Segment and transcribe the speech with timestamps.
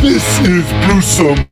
[0.00, 1.50] This is Gruesome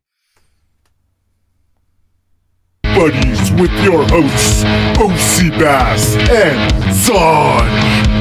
[2.83, 4.63] Buddies with your hosts,
[5.01, 8.14] OC Bass and Sanj.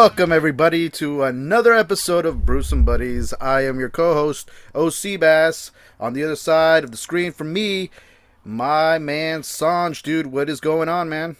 [0.00, 3.34] Welcome everybody to another episode of Brews and Buddies.
[3.38, 5.72] I am your co-host OC Bass.
[6.00, 7.90] On the other side of the screen from me,
[8.42, 10.02] my man Sanj.
[10.02, 11.36] Dude, what is going on, man?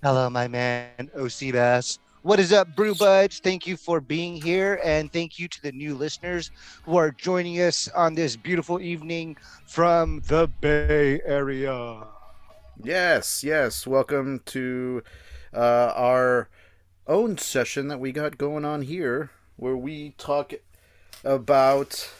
[0.00, 1.98] Hello, my man, OC Bass.
[2.22, 3.40] What is up, Brew Buds?
[3.40, 6.52] Thank you for being here, and thank you to the new listeners
[6.84, 12.04] who are joining us on this beautiful evening from the Bay Area.
[12.80, 13.88] Yes, yes.
[13.88, 15.02] Welcome to
[15.52, 16.48] uh, our
[17.08, 20.52] own session that we got going on here, where we talk
[21.24, 22.10] about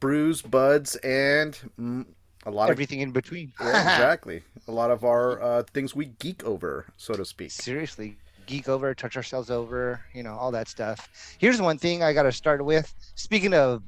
[0.00, 2.06] brews, buds, and mm,
[2.46, 3.52] a lot of Everything in between.
[3.60, 7.50] yeah, exactly a lot of our uh, things we geek over, so to speak.
[7.50, 11.08] Seriously, geek over, touch ourselves over, you know, all that stuff.
[11.38, 12.94] Here's one thing I got to start with.
[13.14, 13.82] Speaking of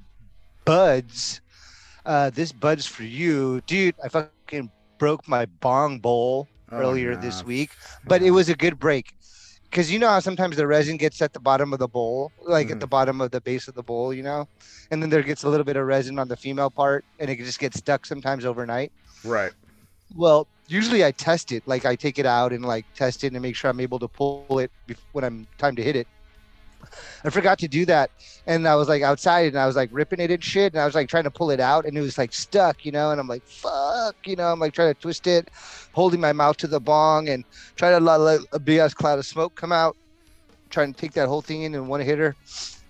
[0.65, 1.41] buds,
[2.05, 3.95] uh, this bud's for you, dude.
[4.03, 7.21] I fucking broke my bong bowl Oh, earlier nah.
[7.21, 7.71] this week,
[8.09, 9.15] but it was a good break.
[9.71, 12.71] Because you know how sometimes the resin gets at the bottom of the bowl, like
[12.71, 12.71] Mhm.
[12.71, 14.47] at the bottom of the base of the bowl, you know,
[14.91, 17.39] and then there gets a little bit of resin on the female part, and it
[17.39, 18.93] just gets stuck sometimes overnight.
[19.23, 19.53] Right.
[20.15, 23.43] Well, usually I test it, like I take it out and like test it and
[23.43, 24.71] make sure I'm able to pull it
[25.13, 26.09] when I'm time to hit it.
[27.25, 28.11] I forgot to do that,
[28.47, 30.87] and I was like outside and I was like ripping it and shit, and I
[30.87, 33.21] was like trying to pull it out, and it was like stuck, you know, and
[33.21, 35.49] I'm like fuck, you know, I'm like trying to twist it,
[35.93, 37.45] holding my mouth to the bong and
[37.77, 39.97] trying to let, a big ass cloud of smoke come out,
[40.71, 42.37] trying to take that whole thing in in one hitter,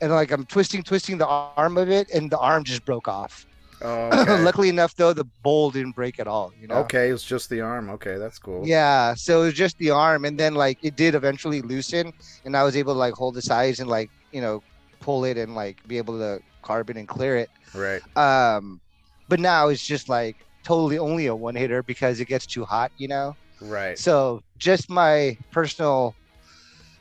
[0.01, 3.46] and like I'm twisting, twisting the arm of it, and the arm just broke off.
[3.82, 4.42] Oh, okay.
[4.42, 6.53] Luckily enough, though, the bowl didn't break at all.
[6.59, 6.76] You know.
[6.76, 7.91] Okay, it's just the arm.
[7.91, 8.66] Okay, that's cool.
[8.66, 12.12] Yeah, so it was just the arm, and then like it did eventually loosen,
[12.44, 14.62] and I was able to like hold the sides and like you know
[15.00, 17.50] pull it and like be able to carb it and clear it.
[17.75, 18.03] Right.
[18.16, 18.81] Um,
[19.28, 22.91] but now it's just like totally only a one hitter because it gets too hot,
[22.97, 23.37] you know.
[23.60, 23.98] Right.
[23.98, 26.14] So just my personal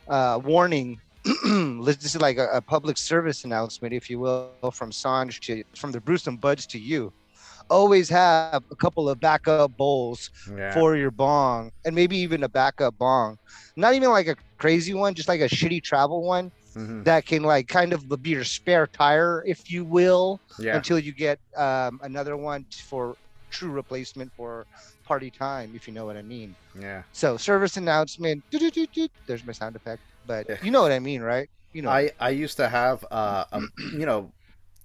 [0.08, 1.00] uh, warning.
[1.84, 5.92] This is like a, a public service announcement, if you will, from Sanj to from
[5.92, 7.12] the Brews and Buds to you.
[7.68, 10.72] Always have a couple of backup bowls Yeah.
[10.72, 13.36] for your bong and maybe even a backup bong
[13.76, 17.04] not even like a crazy one just like a shitty travel one Mhm.
[17.04, 20.76] that can like kind of be your spare tire if you will Yeah.
[20.76, 23.16] until you get um, another one for
[23.50, 24.66] true replacement for
[25.06, 27.04] party time if you know what i mean Yeah.
[27.12, 28.44] so service announcement
[29.26, 30.56] there's my sound effect but Yeah.
[30.62, 33.70] you know what i mean right you know I I used to have uh um,
[33.78, 34.32] you know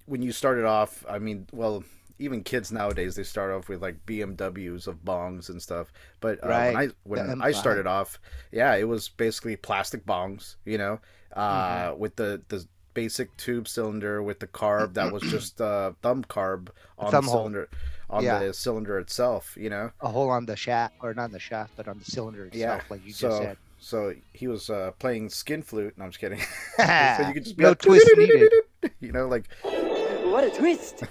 [0.06, 1.84] when you started off I mean well
[2.18, 6.48] even kids nowadays they start off with like BMWs of bongs and stuff but uh,
[6.50, 6.62] Right.
[6.62, 7.52] when I when The I M5.
[7.52, 8.20] started off
[8.52, 11.00] yeah it was basically plastic bongs you know
[11.34, 11.98] uh Mm-hmm.
[11.98, 16.68] with the the basic tube cylinder with the carb that was just uh thumb carb
[16.98, 17.40] on thumb the hole.
[17.40, 17.68] cylinder
[18.10, 18.38] on Yeah.
[18.38, 21.72] the cylinder itself you know a hole on the shaft or not on the shaft
[21.76, 25.28] but on the cylinder itself like you so just said so he was uh playing
[25.28, 26.38] skin flute no I'm just kidding
[26.78, 28.52] so you could just be no like, twist needed
[29.00, 31.02] you know like What a twist!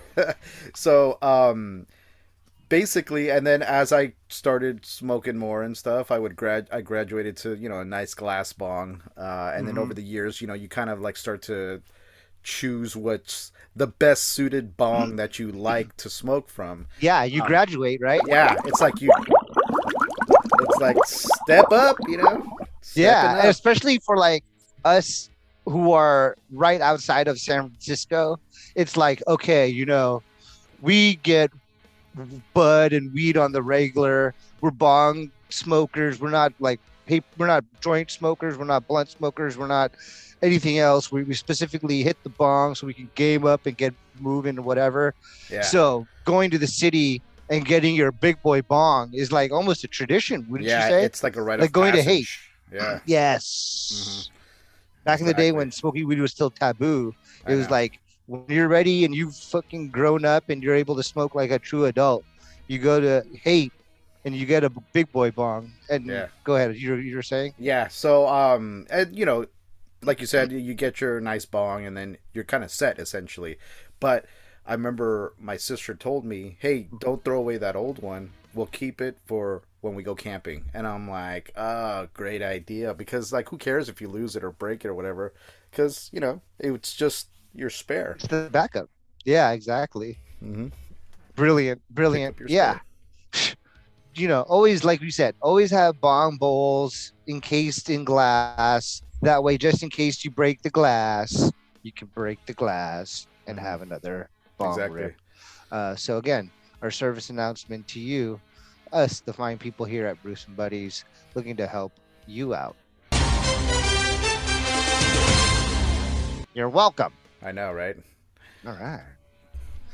[0.73, 1.85] so um
[2.71, 7.35] basically and then as i started smoking more and stuff i would grad i graduated
[7.35, 9.83] to you know a nice glass bong uh and then Mm-hmm.
[9.83, 11.81] over the years you know you kind of like start to
[12.43, 16.87] choose what's the best suited bong that you like to smoke from.
[16.99, 18.21] Yeah you Um, graduate right?
[18.27, 19.11] yeah it's like you
[20.63, 22.43] it's like step up you know?
[22.95, 24.43] Yeah especially for like
[24.85, 25.29] us
[25.65, 28.39] who are right outside of san francisco
[28.75, 30.23] it's like okay you know
[30.81, 31.51] we get
[32.53, 34.33] bud and weed on the regular.
[34.61, 36.19] We're bong smokers.
[36.19, 38.57] We're not like paper we're not joint smokers.
[38.57, 39.57] We're not blunt smokers.
[39.57, 39.91] We're not
[40.41, 41.11] anything else.
[41.11, 44.61] We, we specifically hit the bong so we can game up and get moving or
[44.61, 45.13] whatever.
[45.49, 45.61] Yeah.
[45.61, 49.87] So going to the city and getting your big boy bong is like almost a
[49.87, 51.03] tradition wouldn't yeah you say?
[51.03, 52.51] it's like a right Like of going to passage.
[52.71, 52.79] yeah.
[52.79, 52.97] Mm-hmm.
[53.05, 54.29] Yes.
[55.03, 57.15] Back in the day when smoking weed was still taboo,
[57.45, 57.69] I it was know.
[57.69, 57.99] like
[58.31, 61.59] when you're ready and you've fucking grown up and you're able to smoke like a
[61.59, 62.23] true adult,
[62.67, 63.73] you go to Haight
[64.23, 65.71] and you get a big boy bong.
[65.89, 66.27] And Yeah.
[66.45, 66.75] go ahead.
[66.77, 67.53] You're you're saying?
[67.59, 67.89] Yeah.
[67.89, 69.45] So, um, and you know,
[70.01, 73.57] like you said, you get your nice bong, and then you're kind of set essentially.
[73.99, 74.25] But
[74.65, 78.31] I remember my sister told me, "Hey, don't throw away that old one.
[78.53, 83.33] We'll keep it for when we go camping." And I'm like, "Ah, great idea." Because
[83.33, 85.33] like, who cares if you lose it or break it or whatever?
[85.69, 88.13] Because you know, it's just your spare.
[88.13, 88.89] It's the backup.
[89.25, 90.17] Yeah, exactly.
[90.43, 90.67] Mm-hmm.
[91.35, 92.37] Brilliant, brilliant.
[92.47, 92.79] Yeah.
[94.13, 99.01] You know, always like we said, always have bong bowls encased in glass.
[99.21, 101.49] That way, just in case you break the glass,
[101.81, 105.01] you can break the glass and have another bong Exactly.
[105.03, 105.15] rip.
[105.71, 106.51] Uh, so again,
[106.81, 108.41] our service announcement to you,
[108.91, 111.93] us, the fine people here at Brews and Buddies, looking to help
[112.27, 112.75] you out.
[116.53, 117.13] You're welcome.
[117.41, 117.95] I know, right?
[118.65, 119.03] All right.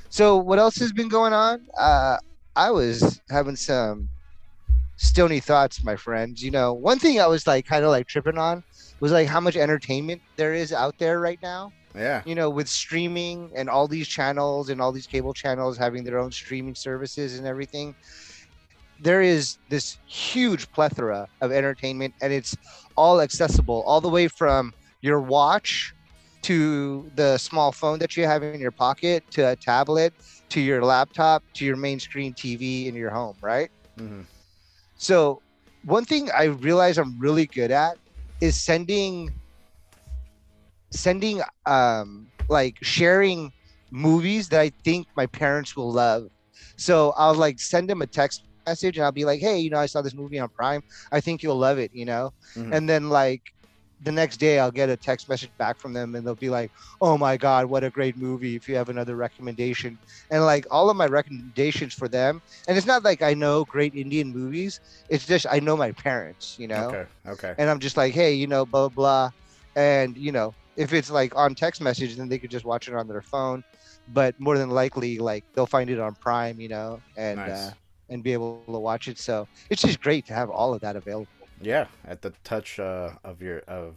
[0.09, 1.67] So what else has been going on?
[1.77, 2.17] Uh,
[2.55, 4.09] I was having some
[4.97, 6.43] stony thoughts, my friends.
[6.43, 8.63] You know, one thing I was like kind of like tripping on
[8.99, 11.71] was like how much entertainment there is out there right now.
[11.95, 12.21] Yeah.
[12.25, 16.19] You know, with streaming and all these channels and all these cable channels having their
[16.19, 17.95] own streaming services and everything.
[18.99, 22.57] There is this huge plethora of entertainment and it's
[22.95, 25.93] all accessible all the way from your watch
[26.47, 30.05] to the small phone that you have in your pocket to a tablet
[30.41, 33.69] to your laptop to your main screen TV in your home, right?
[33.97, 34.23] hmm
[34.95, 35.41] So,
[35.83, 37.97] one thing I realize I'm really good at
[38.41, 39.33] is sending
[40.91, 43.51] sending um like sharing
[43.91, 46.23] movies that I think my parents will love.
[46.77, 49.79] So, I'll like send them a text message and I'll be like, "Hey, you know,
[49.79, 50.71] I saw this movie on Prime.
[51.11, 52.71] I think you'll love it, you know?" Mhm.
[52.71, 53.43] And then like
[53.99, 56.71] the next day I'll get a text message back from them and they'll be like,
[57.01, 59.99] "Oh my god, what a great movie if you have another recommendation."
[60.31, 63.93] And like all of my recommendations for them, and it's not like I know great
[63.95, 64.79] Indian movies,
[65.09, 66.95] it's just I know my parents, you know.
[66.95, 67.07] Okay.
[67.25, 67.57] Okay.
[67.57, 69.31] And I'm just like, "Hey, you know, blah blah."
[69.75, 72.95] And, you know, if it's like on text message then they could just watch it
[72.95, 73.63] on their phone,
[74.07, 77.49] but more than likely like they'll find it on Prime, you know, and Nice.
[77.49, 77.73] uh
[78.09, 79.17] and be able to watch it.
[79.19, 81.36] So, it's just great to have all of that available.
[81.61, 83.95] Yeah, at the touch uh, of your of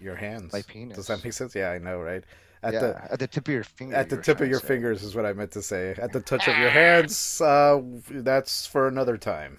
[0.00, 0.52] your hands.
[0.52, 0.96] My penis.
[0.96, 1.54] Does that make sense?
[1.54, 2.24] Yeah, I know, right?
[2.62, 3.96] At yeah, the at the tip of your finger.
[3.96, 4.68] at the tip of your say.
[4.68, 5.94] fingers is what I meant to say.
[5.98, 9.58] At the touch of your hands, uh, that's for another time.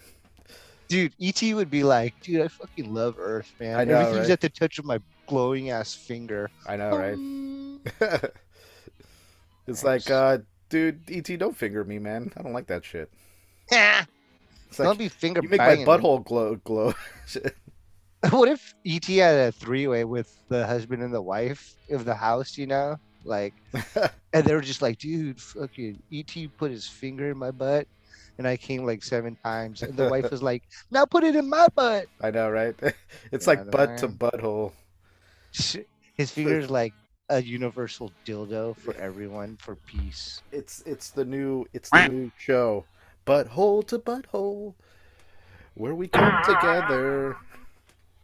[0.88, 3.80] Dude, ET would be like, dude, I fucking love Earth, man.
[3.80, 4.30] I know, Everything's right?
[4.32, 6.50] at the touch of my glowing ass finger.
[6.68, 8.32] I know, right?
[9.68, 10.40] It's like, uh,
[10.70, 12.32] dude, ET, don't finger me, man.
[12.38, 13.10] I don't like that shit.
[14.70, 15.86] It's Don't be finger you make my me.
[15.86, 16.94] butthole glow glow.
[18.32, 22.16] What if ET had a three way with the husband and the wife of the
[22.16, 22.98] house, you know?
[23.24, 23.54] Like,
[24.34, 27.88] and they were just like, dude, fucking ET put his finger in my butt.
[28.38, 29.84] And I came like seven times.
[29.84, 32.08] And the wife was like, now put it in my butt.
[32.22, 32.76] I know, right?
[33.32, 34.10] It's Yeah, like butt to man.
[34.10, 34.74] butthole.
[36.16, 36.94] His finger's like
[37.30, 40.42] a universal dildo for everyone for peace.
[40.52, 42.88] It's it's the new it's the new show,
[43.26, 44.76] butthole to butthole,
[45.76, 47.38] where we come together.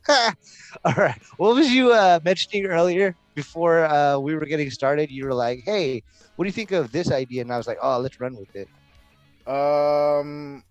[0.09, 1.19] All right.
[1.37, 5.11] What was you uh, mentioning earlier before uh, we were getting started?
[5.11, 6.03] You were like, "Hey,
[6.35, 8.49] what do you think of this idea?" And I was like, "Oh, let's run with
[8.55, 8.69] it."
[9.47, 10.63] Um,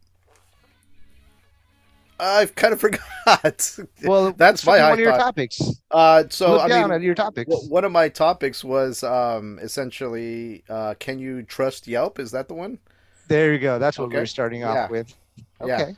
[2.19, 3.79] I've kind of forgot.
[4.03, 5.19] Well, That's my one of your thought.
[5.19, 5.61] topics.
[5.91, 7.51] Uh, so Look I down mean, at your topics.
[7.51, 12.19] w- one of my topics was um essentially, uh, can you trust Yelp?
[12.19, 12.79] Is that the one?
[13.31, 13.79] There you go.
[13.79, 14.19] That's what Okay.
[14.19, 14.89] we're starting off Yeah.
[14.89, 15.15] with.
[15.65, 15.83] Yeah.
[15.83, 15.97] Okay.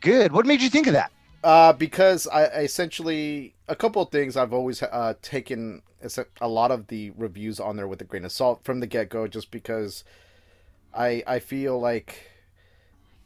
[0.00, 0.32] Good.
[0.32, 1.12] What made you think of that?
[1.42, 5.82] Uh, because I I essentially a couple of things I've always uh taken
[6.40, 9.08] a lot of the reviews on there with a grain of salt from the get
[9.08, 10.04] go, just because
[10.94, 12.30] I I feel like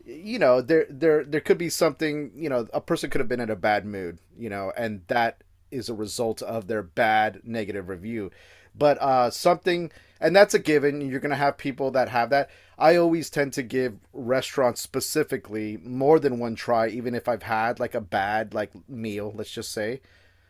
[0.05, 3.41] you know there there there could be something you know a person could have been
[3.41, 7.89] in a bad mood you know and that is a result of their bad negative
[7.89, 8.31] review
[8.75, 9.91] but uh something
[10.25, 13.63] and that's a given you're gonna have people that have that i always tend to
[13.63, 18.73] give restaurants specifically more than one try even if i've had like a bad like
[18.89, 20.01] meal let's just say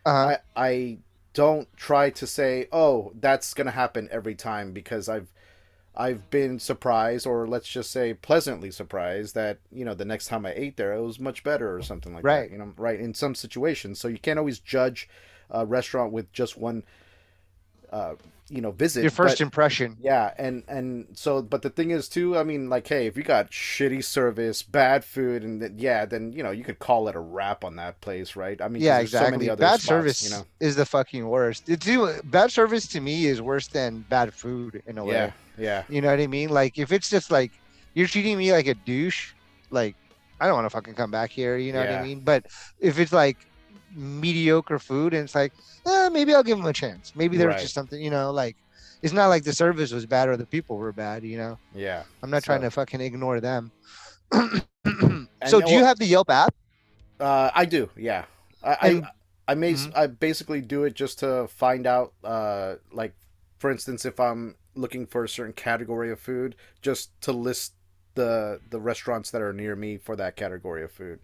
[0.07, 0.99] Uh, I, I
[1.35, 5.33] don't try to say, oh, that's gonna happen every time because I've
[5.97, 10.47] I've been surprised or let's just say pleasantly surprised that, you know, the next time
[10.47, 12.51] I ate there it was much better or something like Right.
[12.51, 12.51] that.
[12.51, 14.01] You know, right in some situations.
[14.01, 15.09] So you can't always judge
[15.51, 16.85] a restaurant with just one
[17.91, 18.15] uh,
[18.51, 19.03] you know, visit.
[19.03, 19.97] Your first but- impression.
[20.01, 22.37] yeah, and and so, but the thing is too.
[22.37, 26.33] I mean, like, hey, if you got shitty service, bad food, and then, yeah, then
[26.33, 28.61] you know you could call it a wrap on that place, right?
[28.61, 29.49] I mean yeah, so exactly.
[29.49, 30.45] other bad spots, service you know.
[30.61, 31.69] is the fucking worst.
[31.69, 31.89] It's
[32.25, 35.15] bad service to me is worse than bad food in a way.
[35.15, 36.51] Yeah, yeah, You know what I mean?
[36.51, 37.53] Like if it's just like
[37.95, 39.33] you're treating me like a douche,
[39.71, 39.97] like
[40.41, 41.57] I don't want to fucking come back here.
[41.57, 42.21] You know what I mean?
[42.21, 42.47] But
[42.79, 43.39] if it's like
[43.95, 45.53] mediocre food and it's like,
[45.87, 47.13] eh, maybe I'll give them a chance.
[47.15, 47.63] Maybe there was Right.
[47.63, 48.57] just something, you know, like
[49.03, 51.25] it's not like the service was bad or the people were bad.
[51.25, 52.05] You know, yeah.
[52.23, 53.71] I'm not trying to fucking ignore them.
[55.47, 56.55] So do you well- have the Yelp app?
[57.21, 58.25] Uh, I do, yeah.
[58.63, 59.93] I And- I, I may Mhm.
[59.95, 63.13] I basically do it just to find out, uh, like
[63.59, 67.75] for instance, if I'm looking for a certain category of food, just to list
[68.15, 71.21] the the restaurants that are near me for that category of food.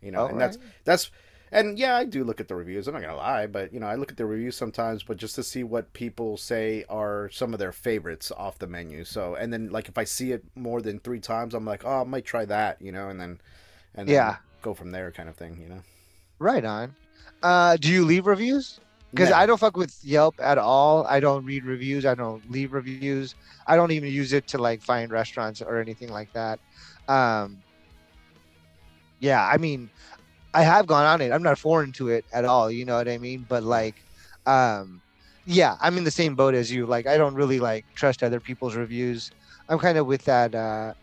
[0.00, 1.10] You know, and that's that's
[1.52, 2.86] and yeah, I do look at the reviews.
[2.88, 5.34] I'm not gonna lie, but you know, I look at the reviews sometimes, but just
[5.36, 9.04] to see what people say are some of their favorites off the menu.
[9.04, 12.00] So, and then like if I see it more than three times, I'm like, oh,
[12.00, 12.80] I might try that.
[12.82, 13.40] You know, and then
[13.94, 14.36] and then Yeah.
[14.62, 15.58] go from there, kind of thing.
[15.60, 15.82] You know.
[16.38, 16.94] Right on.
[17.42, 18.80] Uh, do you leave reviews?
[19.10, 19.36] Because No.
[19.36, 21.06] I don't fuck with Yelp at all.
[21.06, 22.04] I don't read reviews.
[22.04, 23.36] I don't leave reviews.
[23.66, 26.58] I don't even use it to like find restaurants or anything like that.
[27.06, 27.62] Um,
[29.20, 29.88] yeah, I mean,
[30.54, 31.32] I have gone on it.
[31.32, 32.70] I'm not foreign to it at all.
[32.70, 33.44] You know what I mean?
[33.48, 33.96] But like,
[34.46, 35.02] um,
[35.44, 36.86] yeah, I'm in the same boat as you.
[36.86, 39.32] Like, I don't really like trust other people's reviews.
[39.68, 40.94] I'm kind of with that uh,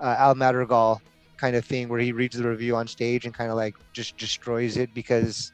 [0.00, 1.02] uh, Al Madrigal
[1.38, 4.16] kind of thing where he reads the review on stage and kind of like just
[4.16, 5.52] destroys it because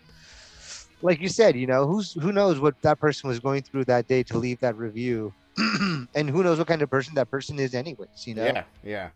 [1.02, 4.06] like you said you know who's who knows what that person was going through that
[4.06, 5.34] day to leave that review
[6.14, 9.10] and who knows what kind of person that person is anyways you know Yeah, yeah,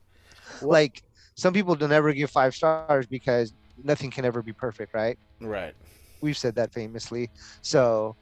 [0.60, 1.02] like
[1.36, 3.32] some people don't ever give five stars because
[3.82, 5.18] nothing can ever be perfect right?
[5.40, 5.74] Right.
[6.20, 7.30] we've said that famously.
[7.62, 8.16] So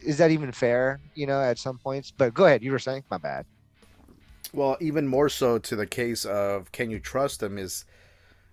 [0.00, 2.10] is that even fair you know at some points?
[2.10, 3.46] But go ahead you were saying my bad.
[4.52, 7.84] Well, even more so to the case of can you trust them is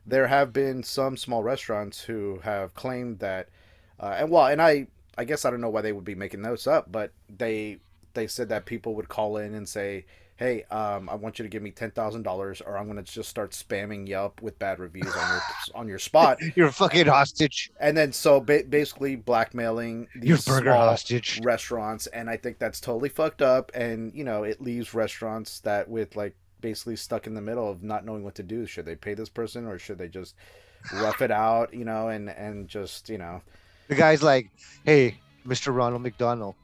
[0.06, 3.50] there have been some small restaurants who have claimed that,
[4.00, 4.88] uh, and well, and I
[5.18, 7.80] I guess I don't know why they would be making those up, but they
[8.14, 10.06] they said that people would call in and say,
[10.40, 13.04] hey, um, I want you to give me ten thousand dollars, or I'm going to
[13.04, 15.42] just start spamming Yelp with bad reviews on your
[15.76, 17.72] on your spot, you're a fucking hostage.
[17.80, 21.42] And then so ba- basically blackmailing these burger small hostage.
[21.44, 25.88] restaurants and i think that's totally fucked up and you know it leaves restaurants that
[25.90, 28.66] with like basically stuck in the middle of not knowing what to do.
[28.66, 30.36] Should they pay this person or should they just
[30.94, 33.42] rough it out you know and and just you know.
[33.88, 34.52] The guy's like,
[34.86, 35.18] "Hey,
[35.48, 35.76] Mr.
[35.76, 36.56] Ronald McDonald,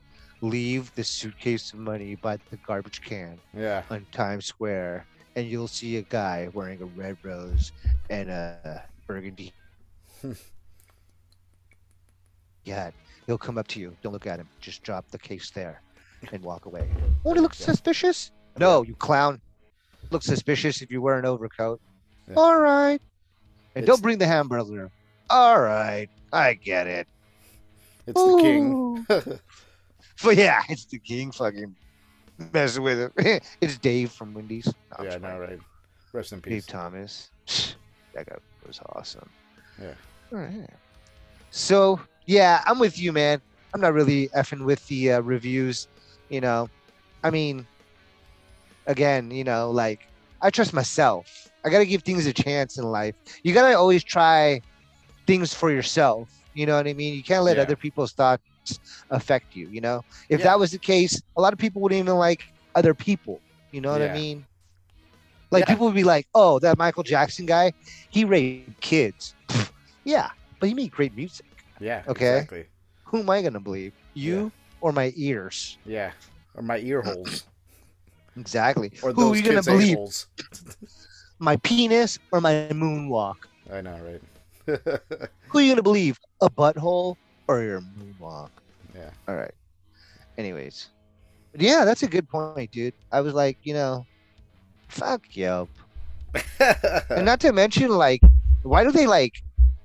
[0.49, 5.67] leave the suitcase of money by the garbage can yeah on Times Square, and you'll
[5.67, 7.71] see a guy wearing a red rose
[8.09, 9.53] and a burgundy
[12.65, 12.93] hat.
[13.27, 13.95] He'll come up to you.
[14.03, 14.47] Don't look at him.
[14.59, 15.81] Just drop the case there
[16.31, 16.87] and walk away.
[17.23, 17.65] Won't it look Yeah.
[17.65, 18.31] suspicious?
[18.59, 19.41] No, you clown.
[20.11, 21.81] Look suspicious if you wear an overcoat.
[22.27, 22.35] Yeah.
[22.37, 23.01] All right.
[23.75, 24.91] And It's- don't bring the hamburger.
[25.29, 26.07] All right.
[26.31, 27.07] I get it.
[28.07, 29.39] it's the king Ooh.
[30.23, 31.75] But yeah, it's the king fucking
[32.53, 33.43] messing with it.
[33.61, 34.65] it's Dave from Wendy's.
[34.97, 35.59] No, yeah just no right
[36.13, 36.65] rest in peace.
[36.65, 37.31] Dave Thomas.
[38.13, 39.29] That guy was awesome.
[39.81, 39.93] Yeah.
[40.31, 40.69] All right.
[41.51, 43.41] So yeah, I'm with you, man.
[43.73, 45.87] I'm not really effing with the uh, reviews.
[46.29, 46.69] You know,
[47.23, 47.67] I mean,
[48.87, 49.99] again, you know, like
[50.41, 51.27] I trust myself.
[51.65, 53.15] I gotta give things a chance in life.
[53.43, 54.61] You gotta always try
[55.27, 56.31] things for yourself.
[56.53, 57.15] You know what I mean?
[57.15, 57.63] You can't let Yeah.
[57.63, 58.43] other people's thoughts
[58.95, 59.53] affect you.
[59.55, 60.43] You know, if Yeah.
[60.43, 62.41] that was the case, a lot of people wouldn't even like
[62.75, 63.41] other people.
[63.71, 64.47] You know what I mean?
[65.51, 65.65] Like Yeah.
[65.65, 67.73] people would be like, "Oh, that Michael Jackson guy,
[68.09, 69.15] he raped kids."
[69.85, 70.09] yeah,
[70.41, 71.35] but he made great music.
[71.79, 72.39] yeah Okay.
[72.39, 72.67] exactly
[73.05, 73.93] Who am I gonna believe?
[74.13, 75.77] You or my ears?
[75.85, 76.11] yeah
[76.55, 77.47] or my ear holes
[78.37, 78.91] Exactly.
[79.01, 79.97] or Who are you gonna believe?
[79.97, 80.27] holes
[81.39, 83.23] My penis or my moonwalk?
[83.71, 84.21] i know right
[85.49, 86.17] Who are you gonna believe?
[86.41, 87.15] A butthole
[87.47, 88.49] or your moonwalk?
[88.93, 89.11] yeah.
[89.27, 89.53] All right.
[90.37, 90.89] Anyways,
[91.57, 92.93] yeah, that's a good point, dude.
[93.11, 94.05] I was like, you know,
[94.89, 95.69] fuck Yelp,
[96.59, 98.21] and not to mention like,
[98.63, 99.33] why do they like,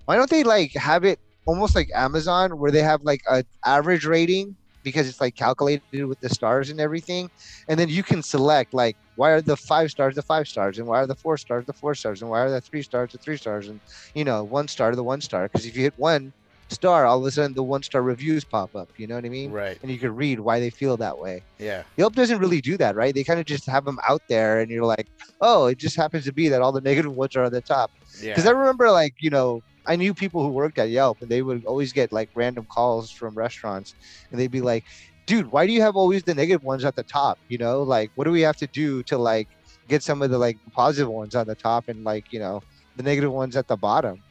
[0.06, 4.04] why don't they like have it almost like Amazon where they have like a average
[4.04, 7.28] rating because it's like calculated with the stars and everything,
[7.68, 10.78] and then you can select like why are the five stars the five stars?
[10.78, 12.22] And why are the four stars the four stars?
[12.22, 13.68] And why are the three stars the three stars?
[13.68, 13.80] And
[14.14, 15.44] you know one star the one star.
[15.44, 16.32] Because if you hit one
[16.70, 19.28] star all of a sudden the one star reviews pop up you know what i
[19.28, 22.62] mean right and you can read why they feel that way yeah Yelp doesn't really
[22.62, 23.14] do that, right?
[23.14, 25.06] They kind of just have them out there, and you're like,
[25.42, 27.90] oh, it just happens to be that all the negative ones are at the top.
[28.22, 31.30] yeah Because I remember, like, you know, I knew people who worked at Yelp, and
[31.30, 33.94] they would always get like random calls from restaurants,
[34.30, 34.84] and they'd be like,
[35.26, 37.38] "Dude, why do you have always the negative ones at the top?
[37.48, 39.48] You know, like what do we have to do to like
[39.88, 42.62] get some of the like positive ones on the top and like you know
[42.96, 44.22] the negative ones at the bottom?"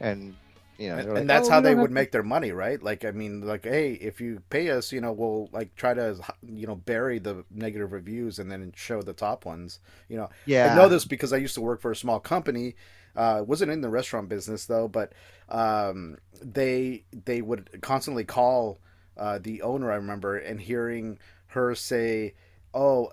[0.00, 0.36] And
[0.80, 2.82] you know, and, like, and that's "Oh, how they would to-" make their money, right?
[2.82, 6.16] Like, I mean, like, hey, if you pay us, you know, we'll like try to,
[6.42, 9.78] you know, bury the negative reviews and then show the top ones.
[10.08, 12.74] You know, Yeah, I know this because I used to work for a small company.
[13.16, 15.12] Uh, wasn't in the restaurant business though, but
[15.48, 18.80] um, they they would constantly call
[19.16, 19.92] uh, the owner.
[19.92, 21.18] I remember and hearing
[21.48, 22.34] her say,
[22.74, 23.10] "Oh,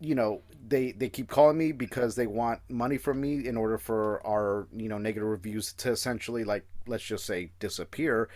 [0.00, 3.78] you know, they they keep calling me because they want money from me in order
[3.78, 8.28] for our you know negative reviews to essentially like let's just say disappear."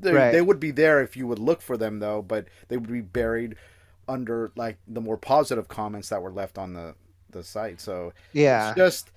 [0.00, 0.30] They, Right.
[0.32, 3.00] they would be there if you would look for them though, but they would be
[3.02, 3.56] buried
[4.08, 6.94] under like the more positive comments that were left on the
[7.30, 7.80] the site.
[7.80, 8.68] So yeah.
[8.70, 9.10] it's just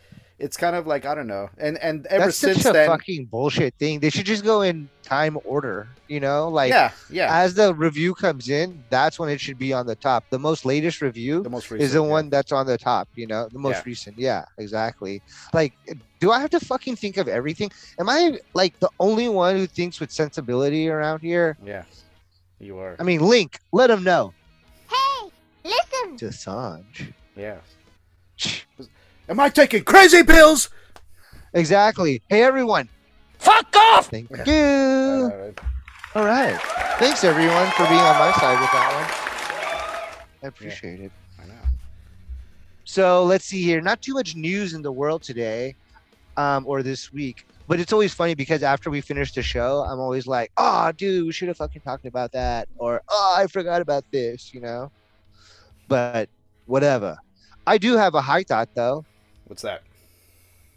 [0.44, 1.50] it's kind of like I don't know.
[1.58, 4.02] And and ever That's since such a then fucking bullshit thing.
[4.02, 5.88] They should just go in time order.
[6.10, 7.30] You know, like Yeah, yeah.
[7.44, 10.26] as the review comes in, that's when it should be on the top.
[10.30, 12.10] The most latest review the most recent, is the yeah.
[12.16, 13.08] one that's on the top.
[13.16, 13.84] You know, the most Yeah.
[13.86, 14.20] recent.
[14.20, 15.22] Yeah, exactly.
[15.54, 15.74] Like,
[16.20, 17.72] do I have to fucking think of everything?
[17.98, 21.58] Am I like the only one who thinks with sensibility around here?
[21.64, 21.86] Yeah.
[22.60, 22.98] You are.
[23.00, 24.34] I mean, Link, let him know.
[24.90, 25.30] Hey,
[25.64, 26.18] listen.
[26.18, 27.14] To Sanj.
[27.36, 27.60] Yeah.
[29.30, 30.70] Am I taking crazy pills?
[31.54, 32.22] Exactly.
[32.30, 32.90] Hey, everyone.
[33.38, 34.08] Fuck off.
[34.10, 34.44] Thank Yeah.
[34.46, 35.24] you.
[35.32, 35.60] Alright.
[36.16, 36.60] All right.
[37.00, 40.20] Thanks, everyone, for being on my side with that one.
[40.44, 41.12] I appreciate it.
[41.42, 41.54] I know.
[42.84, 43.82] So let's see here.
[43.82, 45.76] Not too much news in the world today,
[46.38, 47.48] um, or this week.
[47.68, 51.26] But it's always funny because after we finish the show, I'm always like, "Oh, dude,
[51.26, 54.92] we should have fucking talked about that," or "Oh, I forgot about this," you know.
[55.88, 56.30] But
[56.66, 57.18] whatever.
[57.66, 59.06] I do have a high thought though.
[59.54, 59.84] What's that?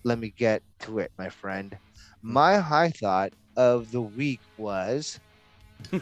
[0.05, 1.79] Let me get to it, my friend.
[2.21, 5.19] My high thought of the week was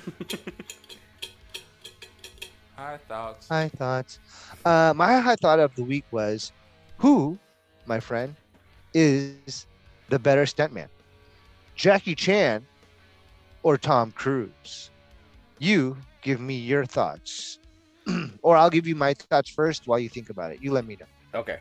[2.76, 3.48] High thoughts.
[3.48, 4.18] high thoughts.
[4.64, 6.50] Uh, my high thought of the week was,
[6.98, 7.38] who,
[7.86, 8.34] my friend,
[8.92, 9.68] is
[10.08, 10.88] the better stuntman,
[11.76, 12.66] Jackie Chan
[13.62, 14.90] or Tom Cruise?
[15.60, 17.60] You give me your thoughts,
[18.42, 20.58] or I'll give you my thoughts first while you think about it.
[20.60, 21.06] You let me know.
[21.34, 21.58] Okay.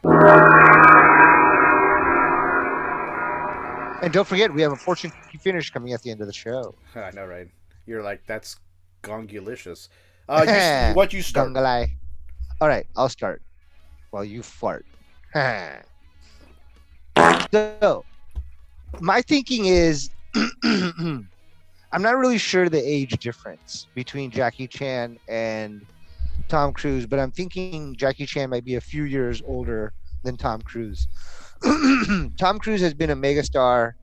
[4.03, 6.33] And don't forget, we have a fortune cookie finish coming at the end of the
[6.33, 6.75] show.
[6.95, 7.47] I know, right?
[7.85, 8.57] You're like that's
[9.01, 9.89] gongulicious.
[10.29, 11.49] Uh, you, what you start?
[11.49, 11.89] Gungalai.
[12.61, 13.41] All right, I'll start
[14.11, 14.85] while you fart.
[17.51, 18.05] so,
[18.99, 20.09] my thinking is
[20.63, 21.27] I'm
[21.99, 25.85] not really sure the age difference between Jackie Chan and
[26.53, 30.61] Tom Cruise, but I'm thinking Jackie Chan might be a few years older than Tom
[30.61, 31.07] Cruise.
[32.37, 33.93] Tom Cruise has been a megastar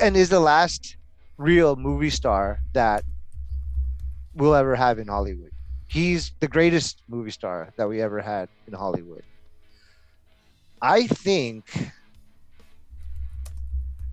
[0.00, 0.96] and is the last
[1.38, 3.04] real movie star that
[4.34, 5.52] we'll ever have in Hollywood.
[5.86, 9.22] He's the greatest movie star that we ever had in Hollywood.
[10.80, 11.92] I think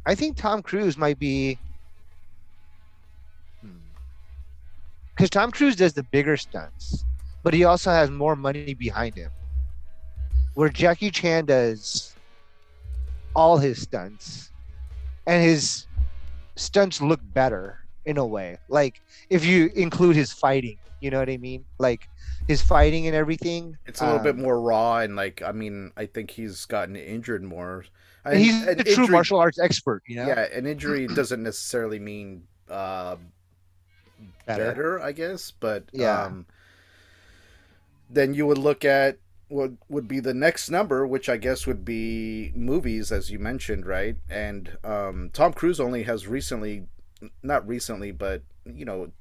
[0.06, 1.58] I think Tom Cruise might be
[3.64, 3.72] hmm,
[5.16, 7.06] because Tom Cruise does the bigger stunts,
[7.44, 9.32] but he also has more money behind him.
[10.56, 12.16] Where Jackie Chan does
[13.36, 14.52] all his stunts,
[15.28, 15.86] and his
[16.56, 18.58] stunts look better in a way.
[18.68, 21.64] Like if you include his fighting, you know what I mean?
[21.78, 22.10] Like
[22.48, 23.78] his fighting and everything.
[23.86, 26.96] It's a little bit um, more raw and like I mean I think he's gotten
[26.96, 27.86] injured more.
[28.26, 30.28] and he's a true injury- martial arts expert, you know?
[30.28, 33.16] Yeah, an injury doesn't necessarily mean uh,
[34.46, 34.66] Better.
[34.66, 35.00] better.
[35.02, 35.52] I guess.
[35.52, 36.26] But Yeah.
[36.26, 36.46] um,
[38.10, 39.18] then you would look at
[39.50, 43.86] what would be the next number, which I guess would be movies, as you mentioned,
[43.86, 44.16] right?
[44.30, 46.84] And um, Tom Cruise only has recently,
[47.42, 49.12] not recently, but you know,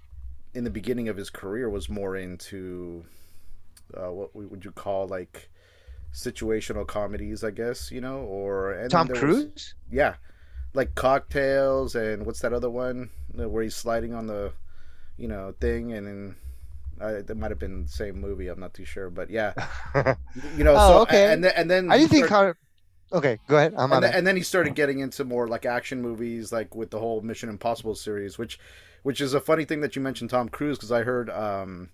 [0.54, 3.04] in the beginning of his career, was more into
[3.94, 5.48] uh, what would you call like
[6.12, 9.74] situational comedies, I guess, you know, or and Tom there was- Cruise?
[9.90, 10.14] yeah,
[10.74, 14.52] like cocktails and what's that other one where he's sliding on the,
[15.16, 16.36] you know, thing and then.
[17.00, 18.48] Uh, that might have been the same movie.
[18.48, 19.52] I'm not too sure, but yeah,
[20.56, 20.74] you know.
[20.76, 21.32] Oh, so, okay.
[21.32, 22.56] And then, and then I didn't think started-
[23.10, 23.72] how Okay, go ahead.
[23.76, 24.16] I'm and, then, it.
[24.18, 27.48] and then he started getting into more like action movies, like with the whole Mission
[27.48, 28.58] Impossible series, which,
[29.02, 31.88] which is a funny thing that you mentioned Tom Cruise because I heard um,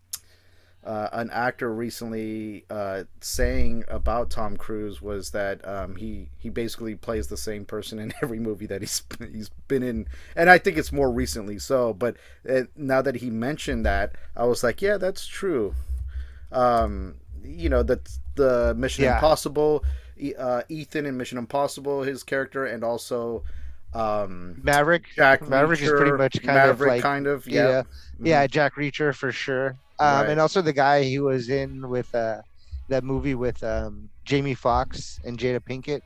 [0.85, 6.94] uh, an actor recently uh, saying about Tom Cruise was that um, he he basically
[6.94, 10.77] plays the same person in every movie that he's he's been in, and I think
[10.77, 11.92] it's more recently so.
[11.94, 12.16] But
[12.49, 15.75] uh, now that he mentioned that, I was like, yeah, that's true.
[16.53, 19.14] Um, you know that the Mission Yeah.
[19.14, 19.85] Impossible,
[20.38, 23.42] uh, Ethan in Mission Impossible, his character, and also
[23.94, 25.07] um, Maverick.
[25.14, 27.83] Jack Maverick is pretty much kind Maverick, of like kind of, yeah, yeah.
[28.20, 29.77] yeah, Jack Reacher for sure.
[30.00, 30.30] Um, Right.
[30.30, 32.38] and also the guy he was in with uh,
[32.88, 36.00] that movie with um, Jamie Foxx and Jada Pinkett.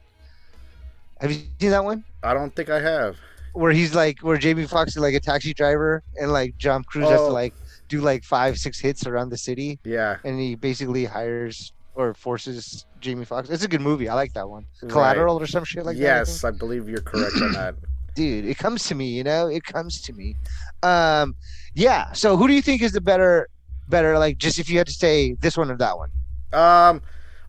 [1.20, 2.05] Have you seen that one?
[2.22, 3.16] I don't think I have.
[3.55, 7.09] Where he's like, where Jamie Foxx is like a taxi driver, and like John Cruise
[7.09, 7.29] has Oh.
[7.29, 7.55] to like
[7.88, 12.87] do like five, six hits around the city, Yeah, and he basically hires or forces
[13.01, 13.48] Jamie Foxx.
[13.48, 14.09] It's a good movie.
[14.09, 14.64] I like that one.
[14.83, 14.92] Right.
[14.92, 16.03] Collateral or some shit like that.
[16.05, 17.74] I yes, I believe you're correct on that.
[18.14, 20.35] dude it comes to me you know it comes to me
[20.83, 21.37] um
[21.74, 23.48] yeah so who do you think is the better
[23.88, 26.11] better like just if you had to say this one or that one
[26.53, 27.03] Um,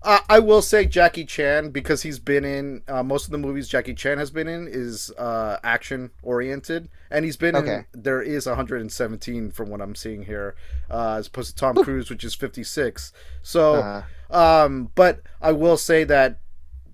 [0.03, 3.67] I, I will say Jackie Chan because he's been in uh, most of the movies
[3.67, 7.85] Jackie Chan has been in is uh, action oriented, and he's been Okay.
[7.93, 8.01] in.
[8.03, 10.55] There is 117 from what I'm seeing here,
[10.89, 13.11] uh, as opposed to Tom Cruise, which is 56.
[13.41, 16.39] So, uh, um, but I will say that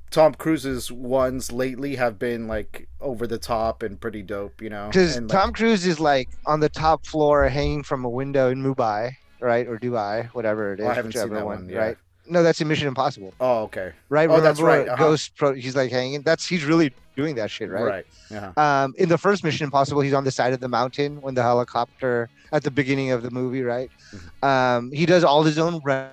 [0.10, 4.88] Tom Cruise's ones lately have been like over the top and pretty dope, you know.
[4.88, 8.64] because like, tom cruise is like on the top floor hanging from a window in
[8.64, 11.70] mumbai right or dubai whatever it is Oh, I haven't seen whichever that one, one,
[11.70, 11.78] yeah.
[11.80, 14.96] right no that's in mission impossible oh, okay, right Oh, that's right, uh-huh.
[15.04, 18.94] ghost pro he's like hanging that's he's really doing that shit right right, yeah, um,
[18.98, 22.28] in the first Mission Impossible, he's on the side of the mountain when the helicopter
[22.52, 23.90] at the beginning of the movie, right?
[24.12, 24.46] Mm-hmm.
[24.46, 25.80] Um, he does all his own.
[25.86, 26.10] Re-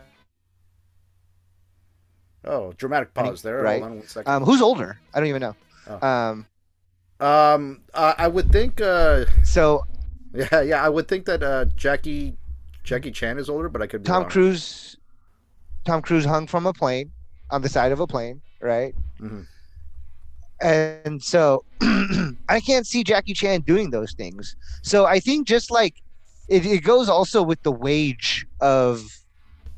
[2.45, 3.63] Oh, dramatic pause there.
[3.63, 3.83] Right.
[3.83, 4.31] On one second.
[4.33, 4.99] um, who's older?
[5.15, 5.57] I don't even know.
[5.89, 6.07] Oh.
[6.07, 6.47] Um,
[7.21, 8.81] Um, uh, I would think.
[8.81, 9.85] Uh, so
[10.35, 12.37] yeah, yeah, I would think that uh, Jackie
[12.85, 14.03] Jackie Chan is older, but I could.
[14.03, 14.25] Be Tom.
[14.29, 14.97] Cruise,
[15.85, 17.11] Tom Cruise hung from a plane
[17.51, 18.95] on the side of a plane, right?
[19.21, 19.47] Mhm.
[20.61, 21.65] And so
[22.49, 24.57] I can't see Jackie Chan doing those things.
[24.83, 25.97] So I think just like
[26.49, 29.05] it, it goes also with the wage of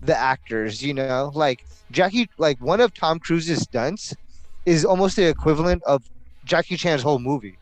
[0.02, 4.14] the actors, you know, like Jackie, like one of Tom Cruise's stunts
[4.66, 6.02] is almost the equivalent of
[6.44, 7.56] Jackie Chan's whole movie.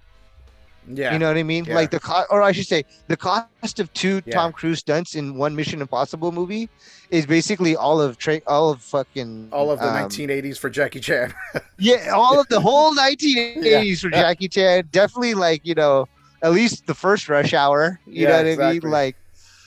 [0.88, 1.12] Yeah.
[1.12, 1.64] You know what I mean?
[1.64, 1.74] Yeah.
[1.76, 4.34] Like the cost, or I should say, the cost of two Yeah.
[4.34, 6.68] Tom Cruise stunts in one Mission Impossible movie
[7.10, 11.00] is basically all of tra- all of fucking all of the um, 1980s for Jackie
[11.00, 11.32] Chan.
[11.78, 14.22] Yeah, all of the whole 1980s for Yeah.
[14.22, 14.88] Jackie Chan.
[14.92, 16.08] Definitely, like you know,
[16.42, 18.00] at least the first Rush Hour.
[18.06, 18.80] You know what I mean?
[18.82, 19.16] Like,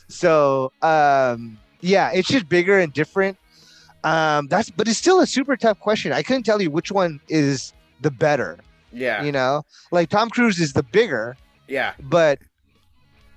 [0.10, 3.38] so um, yeah, it's just bigger and different.
[4.04, 6.12] Um, that's but it's still a super tough question.
[6.12, 8.58] I couldn't tell you which one is the better.
[8.96, 9.24] Yeah.
[9.24, 11.36] You know, like Tom Cruise is the bigger,
[11.68, 11.94] Yeah.
[12.00, 12.40] but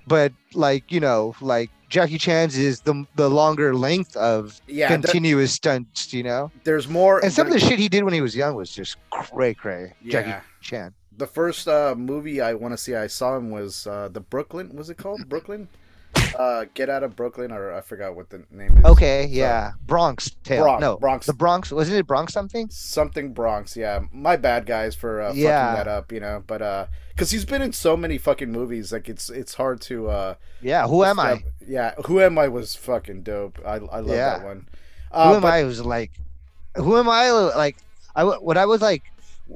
[0.07, 4.88] but like you know, like Jackie Chan's is the the longer length of Yeah.
[4.88, 6.12] continuous stunts.
[6.12, 7.18] You know, there's more.
[7.23, 9.92] and some of the shit he did when he was young was just cray cray.
[10.03, 10.11] Yeah.
[10.23, 10.94] Jackie Chan.
[11.16, 14.75] the first uh, movie I want to see I saw him was uh, the Brooklyn.
[14.77, 15.68] Was it called Brooklyn?
[16.37, 18.85] Uh, Get Out of Brooklyn, or I forgot what the name is.
[18.85, 20.62] Okay, yeah, Bronx Tale.
[20.64, 22.69] Bronx- no, Bronx- The Bronx wasn't it Bronx something?
[22.71, 23.77] Something Bronx.
[23.77, 25.67] Yeah, my bad guys for uh, Yeah.
[25.75, 26.12] fucking that up.
[26.12, 29.55] You know, but uh, because he's been in so many fucking movies, like it's it's
[29.55, 30.35] hard to uh.
[30.61, 30.87] Yeah.
[30.87, 31.43] Who am I?
[31.67, 33.59] Yeah, Who Am I was fucking dope.
[33.64, 34.38] I I love Yeah.
[34.38, 34.69] that one.
[35.12, 35.64] Who Uh, am but- I?
[35.64, 36.12] Was like,
[36.77, 37.31] who am I?
[37.31, 37.77] Like,
[38.17, 39.03] I when I was like,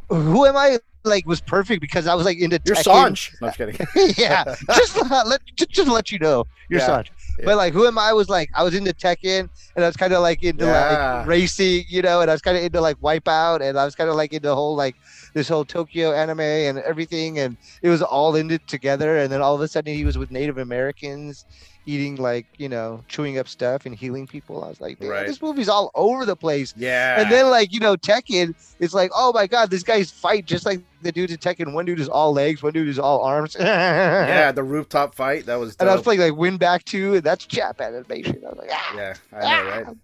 [0.09, 0.79] who am I?
[1.05, 2.61] Like, was perfect because I was like into.
[2.65, 2.77] You're.
[2.77, 3.35] Sanj.
[3.41, 3.75] No, I'm kidding.
[4.17, 7.07] yeah, just uh, let just, just let you know you're Yeah, Sanj.
[7.39, 7.45] yeah.
[7.45, 8.13] But like, who am I?
[8.13, 11.19] Was like, I was into Tekken, and I was kind of like into Yeah.
[11.19, 13.95] like racing, you know, and I was kind of into like Wipeout, and I was
[13.97, 14.95] kind of like into the whole like
[15.35, 19.19] this whole Tokyo anime and everything, and it was all it together.
[19.19, 21.47] And then all of a sudden, he was with Native Americans,
[21.87, 24.65] eating like you know, chewing up stuff and healing people.
[24.65, 25.27] I was like, Right.
[25.27, 26.75] this movie's all over the place.
[26.77, 27.21] Yeah.
[27.21, 30.67] And then like you know Tekken, it's like oh my god, this guy's fight just
[30.67, 31.73] like the dude in Tekken.
[31.73, 33.57] One dude is all legs, one dude is all arms.
[33.61, 35.77] yeah, the rooftop fight that was.
[35.81, 38.43] And I was playing like WinBack Two, and that's Jap animation.
[38.45, 38.95] I was like, ah.
[38.97, 39.97] Yeah, I know, right?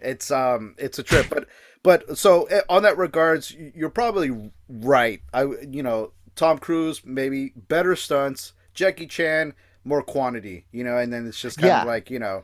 [0.00, 1.46] It's um, it's a trip, but
[1.82, 5.20] but so eh, on that regards, you're probably right.
[5.32, 9.54] I you know Tom Cruise maybe better stunts, Jackie Chan
[9.88, 11.80] more quantity, you know, and then it's just kind Yeah.
[11.82, 12.42] of like you know.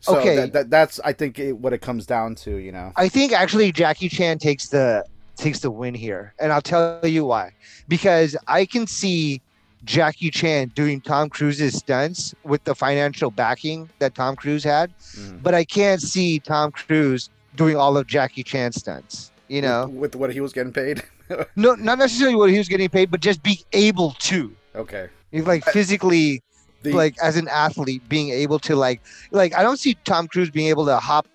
[0.00, 0.36] So Okay.
[0.36, 2.92] that, that that's I think it, what it comes down to, you know.
[2.96, 5.04] I think actually Jackie Chan takes the
[5.36, 7.52] takes the win here, and I'll tell you why.
[7.88, 9.40] Because I can see
[9.84, 15.42] Jackie Chan doing Tom Cruise's stunts with the financial backing that Tom Cruise had, Mhm.
[15.42, 19.30] but I can't see Tom Cruise doing all of Jackie Chan's stunts.
[19.48, 21.02] You know, with, with what he was getting paid.
[21.56, 24.54] no, not necessarily what he was getting paid, but just be able to.
[24.74, 25.08] okay.
[25.32, 26.42] He's like physically
[26.84, 30.50] The, like as an athlete being able to like like I don't see Tom Cruise
[30.50, 31.26] being able to hop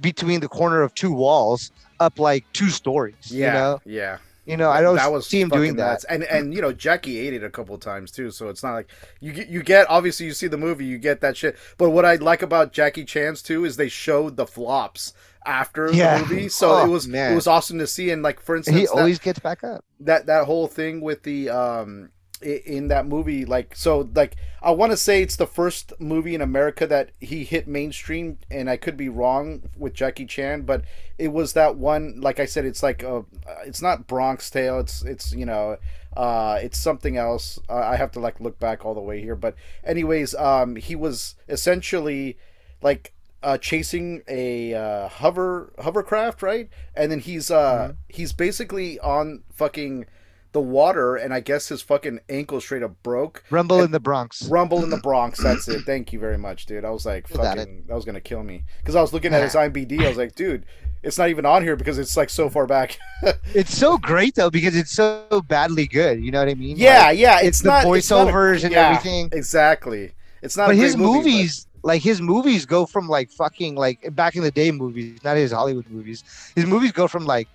[0.00, 3.16] between the corner of two walls up like two stories.
[3.30, 4.18] yeah, You know, yeah.
[4.46, 6.04] you know, I don't that was see him doing that.
[6.08, 8.74] And and you know Jackie ate it a couple of times too, so it's not
[8.74, 8.88] like
[9.20, 11.56] you get you get obviously you see the movie, you get that shit.
[11.78, 15.12] But what I like about Jackie Chan's too is they showed the flops
[15.46, 16.18] after Yeah.
[16.18, 16.48] the movie.
[16.48, 17.32] So Oh, it was man.
[17.32, 18.10] it was awesome to see.
[18.10, 19.84] And like for instance, he that- always gets back up.
[20.00, 22.10] that that whole thing with the um
[22.42, 26.40] in that movie like so like i want to say it's the first movie in
[26.40, 30.82] america that he hit mainstream and i could be wrong with jackie chan but
[31.18, 33.24] it was that one like i said it's like a
[33.64, 35.76] it's not bronx tale it's it's you know
[36.16, 39.36] uh it's something else uh, i have to like look back all the way here
[39.36, 42.36] but anyways um he was essentially
[42.82, 46.68] like uh, chasing a uh, hover hovercraft, right?
[46.94, 50.06] And then he's uh he's basically on fucking
[50.52, 53.44] the water, and I guess his fucking ankle straight up broke.
[53.50, 54.48] Rumble in the Bronx.
[54.48, 55.38] Rumble in the Bronx.
[55.42, 55.82] That's it.
[55.84, 56.84] Thank you very much, dude.
[56.84, 59.54] I was like, fucking, that was gonna kill me because I was looking at his
[59.54, 60.04] IMDb.
[60.04, 60.64] I was like, dude,
[61.02, 62.98] it's not even on here because it's like so far back.
[63.54, 66.22] It's so great though because it's so badly good.
[66.22, 66.76] You know what I mean?
[66.76, 67.38] yeah, Like, yeah.
[67.38, 69.28] it's, It's, the not it's not a- voiceovers and yeah, everything.
[69.32, 70.12] Exactly.
[70.42, 70.68] It's not.
[70.68, 74.50] But his movie, movies, like his movies, go from like fucking like back in the
[74.52, 76.22] day movies, not his Hollywood movies.
[76.54, 77.48] His movies go from like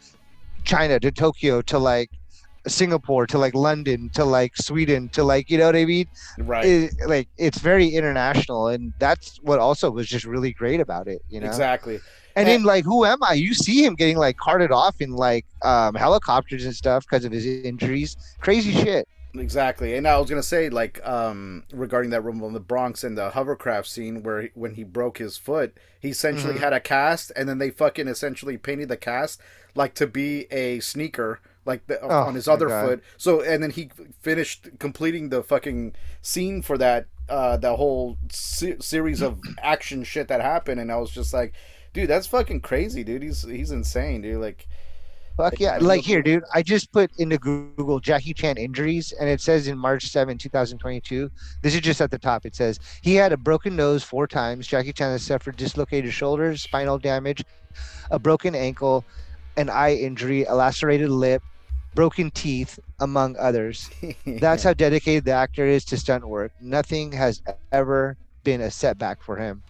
[0.63, 2.09] China to Tokyo to like
[2.67, 6.07] Singapore to like London to like Sweden to like you know what I mean?
[6.39, 6.65] right?
[6.65, 11.21] It- like it's very international, and that's what also was just really great about it.
[11.29, 11.47] You know.
[11.47, 11.99] Exactly.
[12.35, 13.33] And And- in like Who Am I?
[13.33, 17.31] You see him getting like carted off in like um, helicopters and stuff because of
[17.31, 18.17] his injuries.
[18.39, 19.07] Crazy shit.
[19.35, 23.17] Exactly, and I was gonna say like um regarding that rumble in the Bronx and
[23.17, 26.59] the hovercraft scene where he, when he broke his foot, he essentially Mhm.
[26.59, 29.41] had a cast, and then they fucking essentially painted the cast
[29.73, 32.85] like to be a sneaker, like the, Oh, on his other God.
[32.85, 33.03] foot.
[33.17, 33.89] So and then he
[34.21, 40.27] finished completing the fucking scene for that uh that whole se- series of action shit
[40.27, 41.53] that happened, and I was just like,
[41.93, 43.23] dude, that's fucking crazy, dude.
[43.23, 44.41] He's he's insane, dude.
[44.41, 44.67] Like,
[45.37, 45.79] Fuck yeah.
[45.81, 49.75] Like here, dude, I just put into Google Jackie Chan injuries and it says in
[49.79, 51.31] March 7, 2022.
[51.63, 52.45] This is just at the top.
[52.45, 54.67] It says he had a broken nose four times.
[54.67, 57.43] Jackie Chan has suffered dislocated shoulders, spinal damage,
[58.11, 59.03] a broken ankle,
[59.57, 61.41] an eye injury, a lacerated lip,
[61.95, 63.89] broken teeth, among others.
[64.25, 66.51] That's how dedicated the actor is to stunt work.
[66.61, 69.63] Nothing has ever been a setback for him.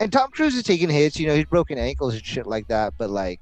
[0.00, 2.94] And Tom Cruise is taking hits, you know, he's broken ankles and shit like that.
[2.98, 3.40] But like,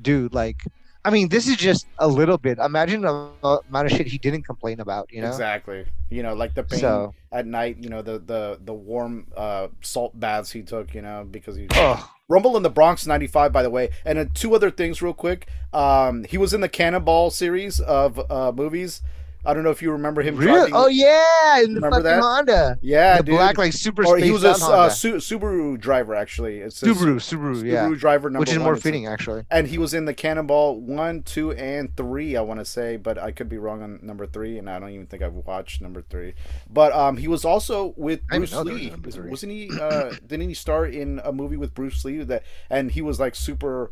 [0.00, 0.64] dude, like,
[1.04, 2.58] I mean, this is just a little bit.
[2.58, 5.28] Imagine the amount of shit he didn't complain about, you know?
[5.28, 5.86] Exactly.
[6.10, 7.78] You know, like the pain So- at night.
[7.80, 10.94] You know, the the the warm uh, salt baths he took.
[10.94, 13.90] You know, because he Oh, Rumble in the Bronx '95, by the way.
[14.04, 15.48] And uh, two other things, real quick.
[15.72, 19.00] Um, he was in the Cannonball series of uh, movies.
[19.44, 20.36] I don't know if you remember him.
[20.36, 20.52] really?
[20.70, 22.20] driving- Oh yeah, in the Remember fucking that?
[22.20, 23.34] Honda, yeah, the dude.
[23.36, 26.58] black like super or he was a uh, Su- Subaru driver, actually.
[26.60, 28.64] It's Subaru, Subaru, Subaru yeah, driver number which is one.
[28.64, 29.44] more fitting actually.
[29.50, 32.36] and he was in the Cannonball one, two, and three.
[32.36, 34.90] I want to say, but I could be wrong on number three, and I don't
[34.90, 36.34] even think I've watched number three.
[36.68, 38.92] But um, he was also with Bruce know was Lee.
[39.30, 39.70] Wasn't he?
[39.80, 42.22] Uh, didn't he star in a movie with Bruce Lee?
[42.22, 43.90] That and he was like super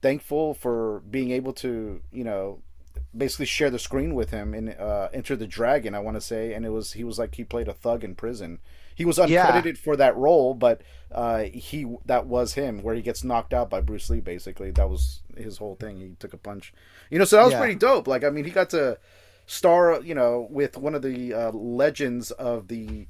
[0.00, 2.60] thankful for being able to, you know,
[3.16, 5.94] basically share the screen with him in uh, Enter the Dragon.
[5.94, 8.14] I want to say, and it was he was like he played a thug in
[8.14, 8.58] prison.
[8.94, 9.46] He was Yeah.
[9.46, 13.70] uncredited for that role, but uh, he that was him where he gets knocked out
[13.70, 14.20] by Bruce Lee.
[14.20, 15.98] Basically, that was his whole thing.
[16.00, 16.72] He took a punch,
[17.10, 17.24] you know.
[17.24, 17.58] So that was Yeah.
[17.58, 18.06] pretty dope.
[18.06, 18.98] Like, I mean, he got to
[19.46, 23.06] star, you know, with one of the uh, legends of the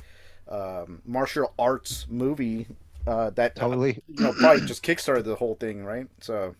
[0.49, 2.67] um, martial arts movie
[3.07, 6.07] uh, that Totally, you know probably just kickstarted the whole thing, right?
[6.21, 6.55] So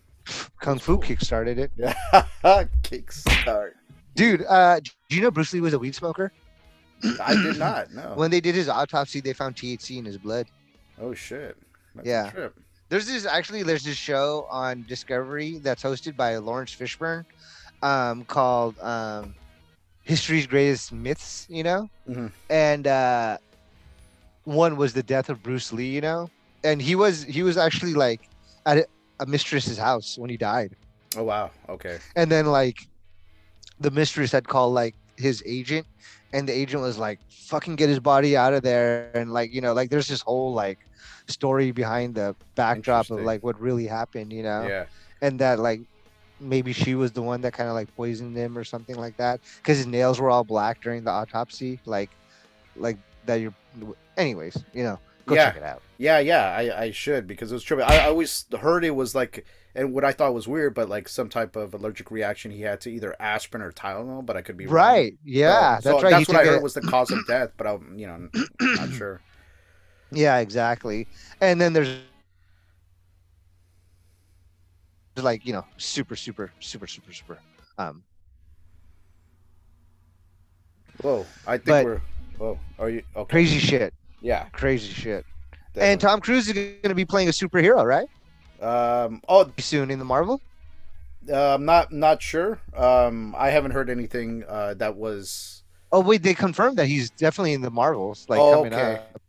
[0.61, 1.71] Kung Fu kickstarted it,
[2.83, 3.71] kickstart.
[4.15, 4.45] dude.
[4.47, 6.31] Uh, do you know Bruce Lee was a weed smoker?
[7.21, 7.91] I did not.
[7.91, 8.13] No.
[8.15, 10.47] When they did his autopsy, they found THC in his blood.
[11.01, 11.57] Oh shit.
[11.95, 12.27] That's Yeah.
[12.27, 12.55] A trip.
[12.89, 17.25] There's this actually there's this show on Discovery that's hosted by Laurence Fishburne,
[17.81, 19.33] um, called um,
[20.03, 21.45] History's Greatest Myths.
[21.49, 22.31] You know, Mhm.
[22.49, 23.37] and uh,
[24.45, 25.89] one was the death of Bruce Lee.
[25.89, 26.29] You know,
[26.63, 28.29] and he was he was actually like
[28.65, 28.87] at
[29.23, 30.75] a- mistress's house when he died,
[31.17, 31.51] Oh wow.
[31.69, 31.97] Okay.
[32.15, 32.77] and then like
[33.79, 35.85] the mistress had called like his agent,
[36.33, 39.61] and the agent was like, "Fucking get his body out of there," and like you
[39.61, 40.79] know like there's this whole like
[41.27, 44.85] story behind the backdrop of like what really happened, you know, Yeah.
[45.21, 45.81] and that like
[46.39, 49.39] maybe she was the one that kind of like poisoned him or something like that
[49.57, 52.09] because his nails were all black during the autopsy, like
[52.75, 53.35] like that.
[53.39, 53.53] You're,
[54.17, 55.45] anyways, you know, go Yeah.
[55.51, 55.81] check it out.
[55.97, 57.81] Yeah, yeah, I, I should because it was trippy.
[57.83, 61.07] I, I always heard it was like, and what I thought was weird, but like
[61.07, 64.57] some type of allergic reaction he had to either aspirin or Tylenol, but I could
[64.57, 64.75] be wrong.
[64.75, 65.17] Right?
[65.23, 66.09] Yeah, So- that's so right.
[66.11, 68.29] That's he what I heard a- was the cause of death, but I'm you know
[68.61, 69.21] not sure.
[70.15, 71.07] Yeah, exactly.
[71.41, 71.97] And then there's
[75.15, 77.37] like you know super super super super super
[77.77, 78.03] um
[81.01, 82.01] Whoa, I think But- we're.
[82.37, 83.31] Whoa, are you okay?
[83.31, 84.45] crazy shit Yeah.
[84.53, 85.23] crazy shit
[85.73, 85.91] definitely.
[85.91, 88.07] and tom cruise is going to be playing a superhero right
[88.61, 90.41] Um, oh, soon in the Marvel.
[91.29, 92.59] uh, I'm not not sure.
[92.75, 95.63] Um, I haven't heard anything uh, that was.
[95.91, 98.95] Oh wait, they confirmed that he's definitely in the Marvels, like Oh, coming okay.
[98.95, 99.21] up.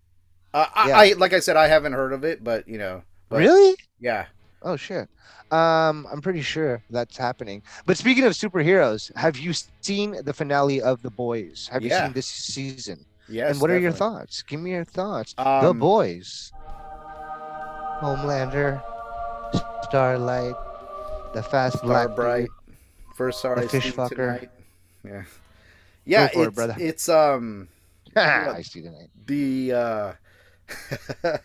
[0.55, 0.99] Uh, I, Yeah.
[0.99, 3.75] I like I said, I haven't heard of it, but you know, but, Really?
[4.01, 4.27] Yeah.
[4.63, 5.09] Oh shit.
[5.51, 7.63] Um, I'm pretty sure that's happening.
[7.87, 9.53] But speaking of superheroes, have you
[9.83, 11.69] seen the finale of The Boys?
[11.73, 13.05] Have you seen this season?
[13.29, 13.53] Yes.
[13.53, 14.43] and what are your thoughts?
[14.43, 15.35] Give me your thoughts.
[15.35, 16.53] the Um, Boys,
[18.01, 18.83] Homelander,
[19.85, 20.55] Starlight,
[21.33, 22.49] the Fast Black Star Bright.
[22.67, 22.77] Dude.
[23.17, 24.17] First star The fish fucker.
[24.17, 24.51] tonight.
[25.05, 25.23] Yeah.
[26.05, 26.75] Yeah, it, it's, brother.
[26.79, 27.69] it's um
[28.17, 29.09] I see tonight.
[29.27, 30.13] the uh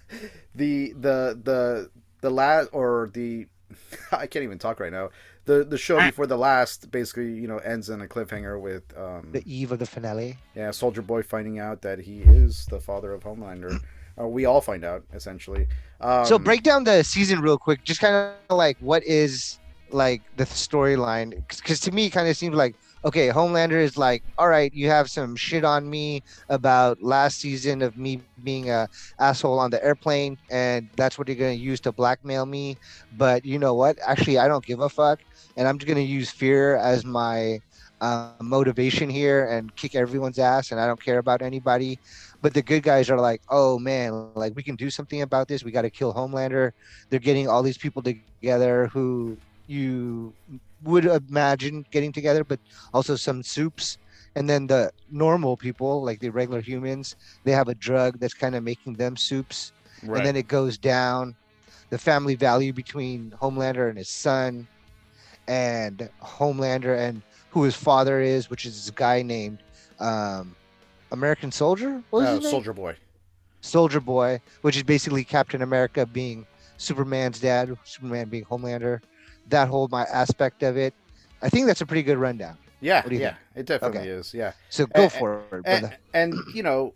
[0.55, 1.89] the the the
[2.21, 3.47] the last or the
[4.11, 5.09] I can't even talk right now.
[5.49, 9.23] The the show before the last basically, you know, ends in a cliffhanger with um
[9.31, 10.37] The eve of the finale.
[10.55, 13.73] yeah, Soldier Boy finding out that he is the father of Homelander.
[14.15, 15.63] Or we all find out essentially.
[16.01, 17.79] Um, so break down the season real quick.
[17.83, 18.15] Just kind
[18.49, 19.59] of like what is
[19.91, 21.29] like the storyline?
[21.47, 24.89] Because to me, it kind of seems like okay, Homelander is like, all right, you
[24.89, 29.83] have some shit on me about last season of me being a asshole on the
[29.83, 32.77] airplane, and that's what you're gonna use to blackmail me.
[33.17, 33.97] But you know what?
[34.05, 35.19] Actually, I don't give a fuck,
[35.57, 37.59] and I'm just gonna use fear as my
[38.01, 41.99] uh, motivation here and kick everyone's ass, and I don't care about anybody.
[42.41, 45.63] But the good guys are like, oh man, like we can do something about this.
[45.63, 46.71] We got to kill Homelander.
[47.09, 50.35] They're getting all these people together who you
[50.83, 52.59] would imagine getting together, but
[52.93, 53.97] also some soups.
[54.35, 58.55] And then the normal people, like the regular humans, they have a drug that's kind
[58.55, 59.73] of making them soups.
[60.03, 60.25] right.
[60.25, 61.35] And then it goes down.
[61.89, 64.67] The family value between Homelander and his son,
[65.49, 69.57] and Homelander and who his father is, which is this guy named
[69.99, 70.55] um,
[71.11, 72.01] American Soldier.
[72.11, 72.49] What was name?
[72.51, 72.95] Soldier Boy.
[73.61, 76.45] Soldier Boy, which is basically Captain America being
[76.77, 79.01] Superman's dad, Superman being Homelander.
[79.49, 80.93] That whole my aspect of it.
[81.41, 82.57] I think that's a pretty good rundown.
[82.79, 84.07] Yeah, What do you yeah, it definitely Okay.
[84.09, 84.33] is.
[84.33, 84.53] Yeah.
[84.69, 86.93] So go And- for it, and, and you know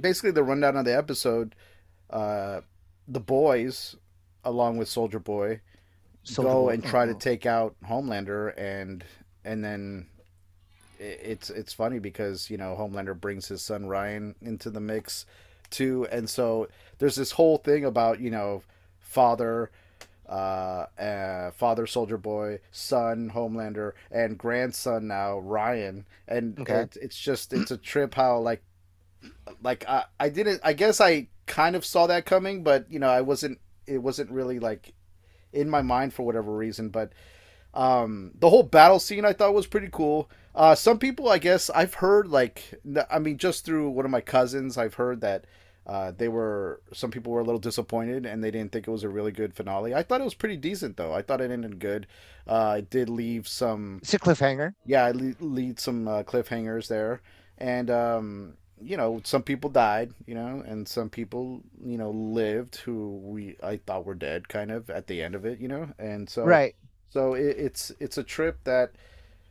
[0.00, 1.54] basically the rundown of the episode
[2.10, 2.60] uh
[3.08, 3.96] the boys
[4.44, 5.60] along with soldier boy
[6.36, 9.04] go and try to take out homelander and
[9.44, 10.06] and then
[10.98, 15.24] it's it's funny because you know homelander brings his son ryan into the mix
[15.70, 16.06] too.
[16.10, 18.62] And so there's this whole thing about you know
[18.98, 19.70] father
[20.28, 26.04] uh, uh father soldier boy son homelander and grandson now ryan.
[26.28, 26.82] And Okay.
[26.82, 28.62] it, it's just it's a trip how like
[29.62, 33.08] like I, I didn't i guess i kind of saw that coming but you know
[33.08, 34.92] i wasn't it wasn't really like
[35.52, 37.12] in my mind for whatever reason but
[37.74, 41.70] um the whole battle scene i thought was pretty cool uh some people i guess
[41.70, 42.74] i've heard like
[43.10, 45.44] I mean just through one of my cousins i've heard that
[45.86, 49.02] uh, they were some people were a little disappointed and they didn't think it was
[49.02, 49.92] a really good finale.
[49.94, 51.12] I thought it was pretty decent though.
[51.12, 52.06] I thought it ended good.
[52.46, 54.74] Uh, it did leave some It's a cliffhanger.
[54.84, 57.22] yeah, it lead, lead some uh, cliffhangers there,
[57.58, 62.76] and um, you know, some people died, you know, and some people, you know, lived
[62.76, 65.90] who we I thought were dead, kind of at the end of it, you know,
[65.98, 66.74] and so Right.
[67.10, 68.92] so it, it's it's a trip that.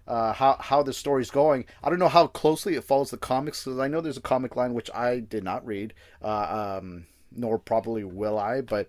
[0.08, 1.66] Uh, how how the story's going.
[1.84, 4.56] I don't know how closely it follows the comics because I know there's a comic
[4.56, 8.62] line which I did not read, uh, um, nor probably will I.
[8.62, 8.88] But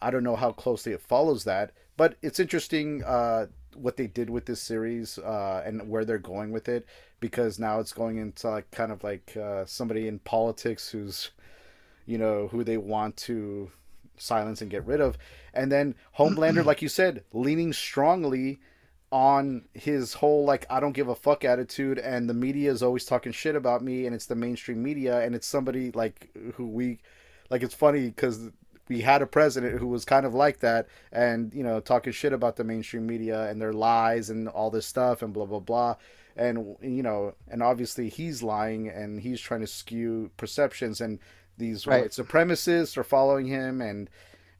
[0.00, 1.72] I don't know how closely it follows that.
[1.96, 6.52] But it's interesting uh, what they did with this series uh, and where they're going
[6.52, 6.86] with it
[7.20, 11.30] because now it's going into like kind of like uh, somebody in politics who's
[12.06, 13.70] you know who they want to
[14.16, 15.18] silence and get rid of.
[15.54, 18.60] And then homelander like you said leaning strongly
[19.10, 23.06] on his whole like I don't give a fuck attitude and the media is always
[23.06, 26.98] talking shit about me and it's the mainstream media and it's somebody like who we
[27.48, 28.50] like it's funny cuz
[28.88, 32.34] we had a president who was kind of like that and you know talking shit
[32.34, 35.96] about the mainstream media and their lies and all this stuff and blah blah blah
[36.38, 41.18] and you know and obviously he's lying and he's trying to skew perceptions and
[41.58, 42.02] these Right.
[42.02, 44.08] white supremacists are following him and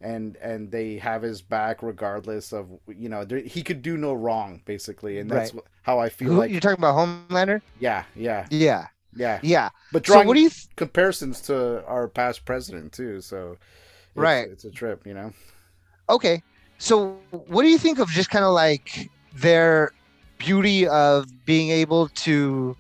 [0.01, 4.63] and and they have his back regardless of you know he could do no wrong
[4.65, 5.63] basically and that's Right.
[5.83, 7.63] how I feel Who, like you're talking about Homelander?
[7.81, 8.87] yeah yeah Yeah.
[9.15, 9.69] yeah Yeah.
[9.93, 10.51] but So what do you?
[10.51, 14.49] Th- comparisons to our past president too so it's, Right.
[14.49, 15.33] it's a trip you know
[16.09, 16.43] okay.
[16.79, 19.91] So what do you think of just kind of like their
[20.39, 22.77] beauty of being able to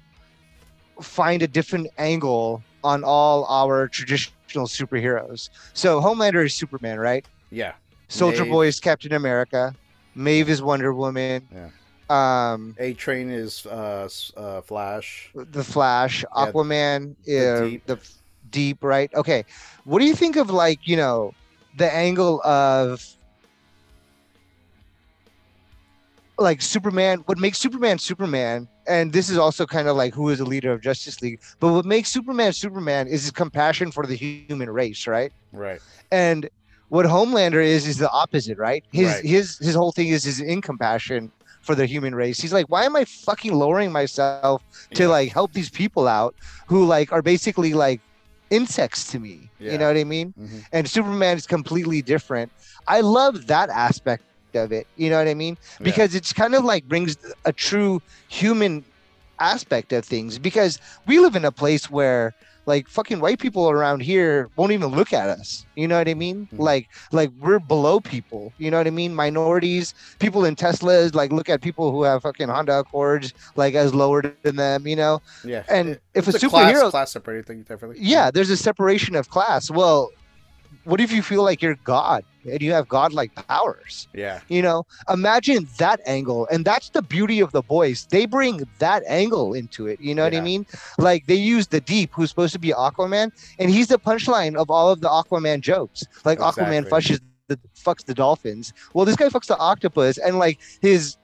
[1.00, 5.50] find a different angle on all our traditional superheroes?
[5.74, 7.26] So Homelander is Superman, right?
[7.50, 7.72] yeah
[8.08, 8.44] Soldier.
[8.44, 9.74] Boy is Captain America.
[10.14, 11.46] Maeve is Wonder Woman.
[11.54, 11.68] Yeah.
[12.10, 17.86] Um, A-Train is uh, uh flash the Flash, Yeah, Aquaman, the uh, Deep.
[17.86, 17.98] the
[18.50, 19.12] Deep, right?
[19.14, 19.44] Okay.
[19.84, 21.34] What do you think of like you know
[21.76, 23.04] the angle of
[26.38, 30.38] like Superman, what makes Superman Superman, and this is also kind of like who is
[30.38, 34.14] the leader of Justice League, but what makes Superman Superman is his compassion for the
[34.16, 35.10] human race, right?
[35.52, 35.80] Right.
[36.10, 36.48] And
[36.88, 38.84] what Homelander is is the opposite, right?
[38.92, 39.24] His Right.
[39.24, 41.30] his his whole thing is his incompassion
[41.62, 42.40] for the human race.
[42.40, 44.62] He's like, why am I fucking lowering myself
[44.94, 45.08] to Yeah.
[45.08, 46.34] like help these people out
[46.68, 48.00] who like are basically like
[48.50, 49.50] insects to me?
[49.58, 49.72] Yeah.
[49.72, 50.34] You know what I mean?
[50.38, 50.64] Mhm.
[50.72, 52.52] And Superman is completely different.
[52.86, 54.22] I love that aspect
[54.56, 54.86] of it.
[54.96, 55.56] You know what I mean?
[55.80, 55.84] Yeah.
[55.84, 58.84] Because it's kind of like brings a true human
[59.40, 62.34] aspect of things because we live in a place where
[62.66, 66.12] like fucking white people around here won't even look at us you know what i
[66.12, 66.58] mean Mhm.
[66.58, 71.30] like like we're below people you know what i mean minorities people in teslas like
[71.32, 75.22] look at people who have fucking honda accords like as lower than them you know
[75.44, 75.62] Yeah.
[75.70, 77.98] And if a class, superhero- class separated thing, definitely.
[78.00, 80.10] yeah there's a separation of class well
[80.84, 84.08] what if you feel like you're god and you have godlike powers?
[84.14, 84.40] Yeah.
[84.48, 86.46] you know imagine that angle.
[86.50, 88.06] And that's the beauty of the boys.
[88.10, 90.00] They bring that angle into it.
[90.00, 90.66] You know what i mean?
[90.98, 94.70] Like they use the deep who's supposed to be aquaman and he's the punchline of
[94.70, 96.04] all of the aquaman jokes.
[96.24, 96.90] Like aquaman Exactly.
[96.90, 98.72] fushes the fucks the dolphins.
[98.94, 101.16] Well this guy fucks the octopus and like his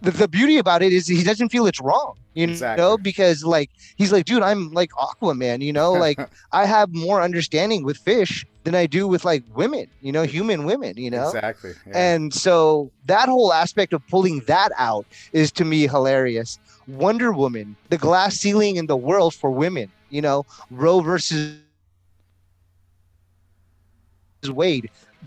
[0.00, 2.82] the, the beauty about it is he doesn't feel it's wrong you Exactly.
[2.82, 6.18] know because like he's like dude i'm like aquaman you know like
[6.52, 10.64] i have more understanding with fish than i do with like women you know human
[10.64, 11.72] women you know Exactly.
[11.86, 12.16] Yeah.
[12.16, 16.58] and so that whole aspect of pulling that out is to me hilarious.
[16.86, 21.92] Wonder Woman, the glass ceiling in the world for women, you know, Roe versus Wade,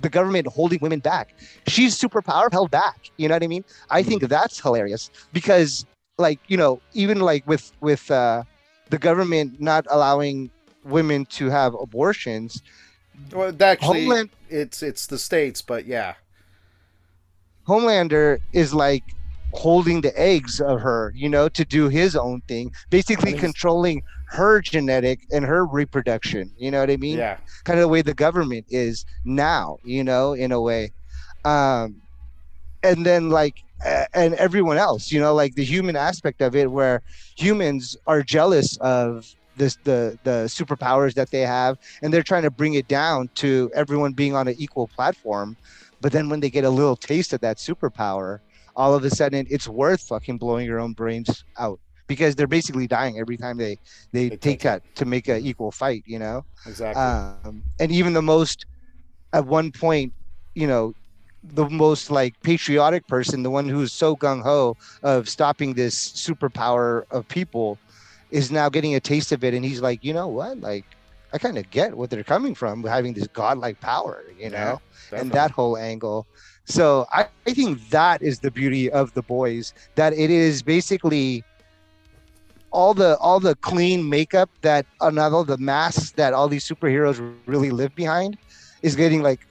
[0.01, 1.33] the government holding women back.
[1.67, 3.09] She's superpower held back.
[3.17, 3.63] You know what I mean?
[3.89, 5.85] I think that's hilarious because
[6.17, 8.43] like, you know, even like with with uh
[8.89, 10.49] the government not allowing
[10.83, 12.61] women to have abortions,
[13.33, 16.15] well, actually, Homeland it's it's the states, but yeah.
[17.67, 19.03] Homelander is like
[19.53, 24.61] holding the eggs of her, you know, to do his own thing, basically controlling her
[24.61, 26.51] genetic and her reproduction.
[26.57, 27.17] You know what I mean?
[27.17, 27.37] Yeah.
[27.63, 30.91] Kind of the way the government is now, you know, in a way.
[31.43, 32.01] Um,
[32.83, 33.55] and then like,
[34.13, 37.01] and everyone else, you know, like the human aspect of it, where
[37.37, 39.25] humans are jealous of
[39.57, 43.71] this the the superpowers that they have, and they're trying to bring it down to
[43.75, 45.57] everyone being on an equal platform.
[46.01, 48.39] But then when they get a little taste of that superpower,
[48.75, 52.87] all of a sudden it's worth fucking blowing your own brains out because they're basically
[52.87, 53.77] dying every time they
[54.13, 56.43] they, They take that to make an equal fight, you know.
[56.65, 57.01] Exactly.
[57.01, 58.65] Um, and even the most,
[59.33, 60.13] at one point,
[60.53, 60.93] you know,
[61.43, 67.03] the most like patriotic person, the one who's so gung ho of stopping this superpower
[67.11, 67.79] of people,
[68.29, 70.85] is now getting a taste of it, and he's like, you know what, like.
[71.33, 74.79] I kind of get what they're coming from, having this godlike power, you know
[75.11, 76.27] Yeah, and that whole angle.
[76.65, 81.43] So I, I think that is the beauty of the boys that it is basically
[82.75, 87.17] all the all the clean makeup that and all the masks that all these superheroes
[87.45, 88.37] really live behind
[88.81, 89.41] is getting like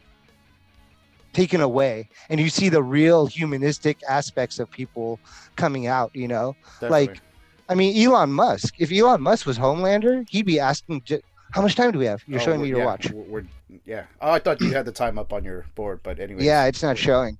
[1.32, 5.18] taken away and you see the real humanistic aspects of people
[5.56, 7.06] coming out you know Definitely.
[7.08, 7.20] like
[7.68, 11.02] i mean elon musk if elon musk was homelander he'd be asking
[11.52, 13.10] how much time do we have you're Oh, showing me your yeah, watch
[13.84, 14.04] yeah.
[14.20, 16.44] Oh, I thought you had the time up on your board, but anyway.
[16.44, 17.36] yeah it's not showing